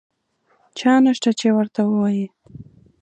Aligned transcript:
چا 0.77 0.91
نشته 1.05 1.29
چې 1.39 1.47
ورته 1.57 1.81
ووایي. 1.85 2.25